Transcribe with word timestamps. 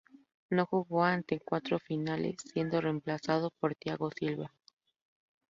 No 0.49 0.65
jugó 0.65 1.03
ante 1.03 1.35
en 1.35 1.41
cuartos 1.45 1.79
de 1.81 1.85
final, 1.85 2.35
siendo 2.51 2.81
reemplazado 2.81 3.51
por 3.59 3.75
Thiago 3.75 4.09
Silva. 4.09 4.51